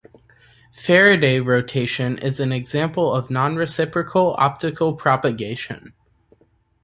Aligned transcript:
Faraday 0.73 1.39
rotation 1.41 2.17
is 2.17 2.39
an 2.39 2.51
example 2.51 3.13
of 3.13 3.29
non-reciprocal 3.29 4.33
optical 4.39 4.95
propagation. 4.95 5.93